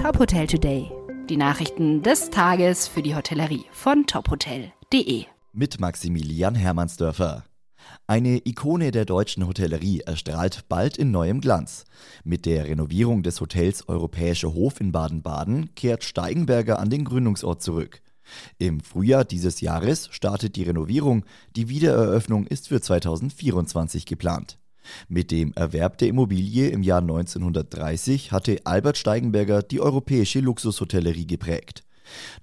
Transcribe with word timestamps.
Top 0.00 0.18
Hotel 0.18 0.46
Today. 0.46 0.90
Die 1.28 1.36
Nachrichten 1.36 2.02
des 2.02 2.30
Tages 2.30 2.88
für 2.88 3.02
die 3.02 3.14
Hotellerie 3.14 3.66
von 3.70 4.06
tophotel.de. 4.06 5.26
Mit 5.52 5.78
Maximilian 5.78 6.54
Hermannsdörfer. 6.54 7.44
Eine 8.06 8.40
Ikone 8.46 8.92
der 8.92 9.04
deutschen 9.04 9.46
Hotellerie 9.46 10.00
erstrahlt 10.00 10.70
bald 10.70 10.96
in 10.96 11.10
neuem 11.10 11.42
Glanz. 11.42 11.84
Mit 12.24 12.46
der 12.46 12.64
Renovierung 12.64 13.22
des 13.22 13.42
Hotels 13.42 13.90
Europäischer 13.90 14.54
Hof 14.54 14.80
in 14.80 14.90
Baden-Baden 14.90 15.74
kehrt 15.74 16.02
Steigenberger 16.02 16.78
an 16.78 16.88
den 16.88 17.04
Gründungsort 17.04 17.60
zurück. 17.60 18.00
Im 18.56 18.80
Frühjahr 18.80 19.26
dieses 19.26 19.60
Jahres 19.60 20.08
startet 20.12 20.56
die 20.56 20.62
Renovierung. 20.62 21.26
Die 21.56 21.68
Wiedereröffnung 21.68 22.46
ist 22.46 22.68
für 22.68 22.80
2024 22.80 24.06
geplant. 24.06 24.59
Mit 25.08 25.30
dem 25.30 25.52
Erwerb 25.54 25.98
der 25.98 26.08
Immobilie 26.08 26.68
im 26.68 26.82
Jahr 26.82 27.00
1930 27.00 28.32
hatte 28.32 28.58
Albert 28.64 28.98
Steigenberger 28.98 29.62
die 29.62 29.80
europäische 29.80 30.40
Luxushotellerie 30.40 31.26
geprägt. 31.26 31.84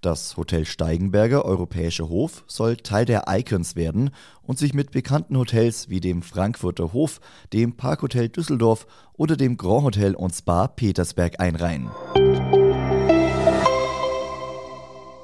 Das 0.01 0.37
Hotel 0.37 0.65
Steigenberger 0.65 1.45
Europäischer 1.45 2.09
Hof 2.09 2.43
soll 2.47 2.77
Teil 2.77 3.05
der 3.05 3.25
Icons 3.27 3.75
werden 3.75 4.11
und 4.41 4.57
sich 4.57 4.73
mit 4.73 4.91
bekannten 4.91 5.37
Hotels 5.37 5.89
wie 5.89 5.99
dem 5.99 6.21
Frankfurter 6.21 6.93
Hof, 6.93 7.19
dem 7.53 7.75
Parkhotel 7.75 8.29
Düsseldorf 8.29 8.87
oder 9.13 9.35
dem 9.35 9.57
Grand 9.57 9.83
Hotel 9.83 10.15
und 10.15 10.33
Spa 10.33 10.67
Petersberg 10.67 11.39
einreihen. 11.39 11.89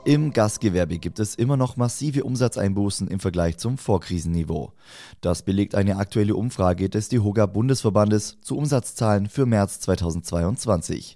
Im 0.05 0.33
Gastgewerbe 0.33 0.99
gibt 0.99 1.19
es 1.19 1.33
immer 1.33 1.55
noch 1.55 1.77
massive 1.77 2.25
Umsatzeinbußen 2.25 3.07
im 3.07 3.21
Vergleich 3.21 3.57
zum 3.57 3.77
Vorkrisenniveau. 3.77 4.73
Das 5.21 5.43
belegt 5.43 5.75
eine 5.75 5.95
aktuelle 5.95 6.35
Umfrage 6.35 6.89
des 6.89 7.07
DEHOGA 7.07 7.45
Bundesverbandes 7.45 8.37
zu 8.41 8.57
Umsatzzahlen 8.57 9.29
für 9.29 9.45
März 9.45 9.79
2022. 9.79 11.15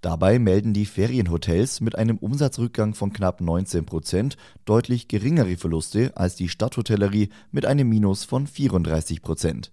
Dabei 0.00 0.38
melden 0.38 0.72
die 0.72 0.86
Ferienhotels 0.86 1.82
mit 1.82 1.98
einem 1.98 2.16
Umsatzrückgang 2.16 2.94
von 2.94 3.12
knapp 3.12 3.42
19 3.42 3.84
Prozent 3.84 4.38
deutlich 4.64 5.08
geringere 5.08 5.58
Verluste 5.58 6.12
als 6.16 6.34
die 6.34 6.48
Stadthotellerie 6.48 7.28
mit 7.50 7.66
einem 7.66 7.90
Minus 7.90 8.24
von 8.24 8.46
34 8.46 9.20
Prozent. 9.20 9.72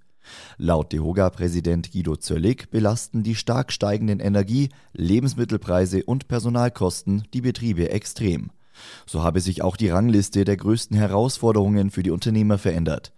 Laut 0.57 0.91
DEHOGA-Präsident 0.91 1.91
Guido 1.91 2.15
Zöllig 2.15 2.69
belasten 2.69 3.23
die 3.23 3.35
stark 3.35 3.71
steigenden 3.71 4.19
Energie-, 4.19 4.69
Lebensmittelpreise 4.93 6.03
und 6.03 6.27
Personalkosten 6.27 7.23
die 7.33 7.41
Betriebe 7.41 7.89
extrem. 7.89 8.51
So 9.05 9.23
habe 9.23 9.41
sich 9.41 9.61
auch 9.61 9.77
die 9.77 9.89
Rangliste 9.89 10.45
der 10.45 10.57
größten 10.57 10.97
Herausforderungen 10.97 11.91
für 11.91 12.03
die 12.03 12.11
Unternehmer 12.11 12.57
verändert. 12.57 13.13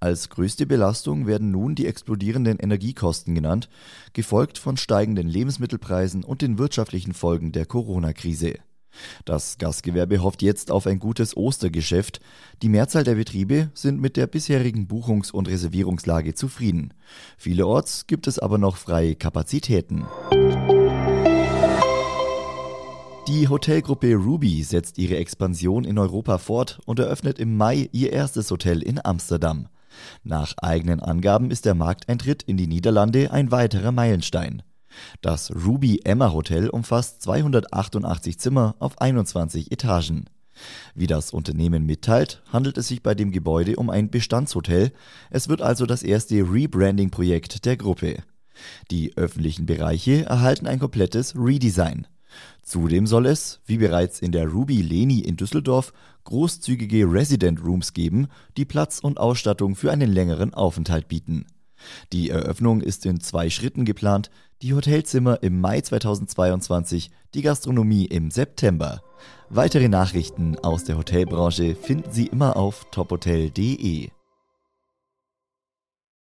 Als 0.00 0.28
größte 0.30 0.66
Belastung 0.66 1.26
werden 1.26 1.50
nun 1.50 1.74
die 1.74 1.86
explodierenden 1.86 2.58
Energiekosten 2.58 3.34
genannt, 3.34 3.68
gefolgt 4.12 4.58
von 4.58 4.76
steigenden 4.76 5.28
Lebensmittelpreisen 5.28 6.24
und 6.24 6.42
den 6.42 6.58
wirtschaftlichen 6.58 7.12
Folgen 7.12 7.52
der 7.52 7.66
Corona-Krise. 7.66 8.54
Das 9.24 9.58
Gastgewerbe 9.58 10.22
hofft 10.22 10.42
jetzt 10.42 10.70
auf 10.70 10.86
ein 10.86 10.98
gutes 10.98 11.36
Ostergeschäft. 11.36 12.20
Die 12.62 12.68
Mehrzahl 12.68 13.04
der 13.04 13.14
Betriebe 13.14 13.70
sind 13.74 14.00
mit 14.00 14.16
der 14.16 14.26
bisherigen 14.26 14.86
Buchungs- 14.88 15.30
und 15.30 15.48
Reservierungslage 15.48 16.34
zufrieden. 16.34 16.94
Vielerorts 17.36 18.06
gibt 18.06 18.26
es 18.26 18.38
aber 18.38 18.58
noch 18.58 18.76
freie 18.76 19.14
Kapazitäten. 19.14 20.06
Die 23.28 23.48
Hotelgruppe 23.48 24.14
Ruby 24.14 24.62
setzt 24.62 24.96
ihre 24.96 25.18
Expansion 25.18 25.84
in 25.84 25.98
Europa 25.98 26.38
fort 26.38 26.80
und 26.86 26.98
eröffnet 26.98 27.38
im 27.38 27.58
Mai 27.58 27.90
ihr 27.92 28.10
erstes 28.10 28.50
Hotel 28.50 28.82
in 28.82 29.04
Amsterdam. 29.04 29.68
Nach 30.22 30.54
eigenen 30.56 31.00
Angaben 31.00 31.50
ist 31.50 31.66
der 31.66 31.74
Markteintritt 31.74 32.42
in 32.42 32.56
die 32.56 32.66
Niederlande 32.66 33.30
ein 33.30 33.50
weiterer 33.50 33.92
Meilenstein. 33.92 34.62
Das 35.20 35.50
Ruby 35.50 36.00
Emma 36.04 36.32
Hotel 36.32 36.68
umfasst 36.68 37.22
288 37.22 38.38
Zimmer 38.38 38.76
auf 38.78 39.00
21 39.00 39.72
Etagen. 39.72 40.26
Wie 40.94 41.06
das 41.06 41.32
Unternehmen 41.32 41.86
mitteilt, 41.86 42.42
handelt 42.52 42.78
es 42.78 42.88
sich 42.88 43.02
bei 43.02 43.14
dem 43.14 43.30
Gebäude 43.30 43.76
um 43.76 43.90
ein 43.90 44.10
Bestandshotel. 44.10 44.92
Es 45.30 45.48
wird 45.48 45.62
also 45.62 45.86
das 45.86 46.02
erste 46.02 46.36
Rebranding-Projekt 46.36 47.64
der 47.64 47.76
Gruppe. 47.76 48.22
Die 48.90 49.16
öffentlichen 49.16 49.66
Bereiche 49.66 50.26
erhalten 50.26 50.66
ein 50.66 50.80
komplettes 50.80 51.34
Redesign. 51.36 52.06
Zudem 52.62 53.06
soll 53.06 53.26
es, 53.26 53.60
wie 53.66 53.78
bereits 53.78 54.20
in 54.20 54.32
der 54.32 54.46
Ruby 54.46 54.82
Leni 54.82 55.20
in 55.20 55.36
Düsseldorf, 55.36 55.92
großzügige 56.24 57.10
Resident 57.10 57.64
Rooms 57.64 57.94
geben, 57.94 58.28
die 58.56 58.66
Platz 58.66 58.98
und 58.98 59.18
Ausstattung 59.18 59.74
für 59.74 59.90
einen 59.90 60.12
längeren 60.12 60.52
Aufenthalt 60.52 61.08
bieten. 61.08 61.46
Die 62.12 62.30
Eröffnung 62.30 62.80
ist 62.80 63.06
in 63.06 63.20
zwei 63.20 63.50
Schritten 63.50 63.84
geplant, 63.84 64.30
die 64.62 64.74
Hotelzimmer 64.74 65.42
im 65.42 65.60
Mai 65.60 65.80
2022, 65.80 67.10
die 67.34 67.42
Gastronomie 67.42 68.06
im 68.06 68.30
September. 68.30 69.02
Weitere 69.50 69.88
Nachrichten 69.88 70.58
aus 70.58 70.84
der 70.84 70.98
Hotelbranche 70.98 71.74
finden 71.74 72.10
Sie 72.12 72.26
immer 72.26 72.56
auf 72.56 72.86
tophotel.de. 72.90 74.10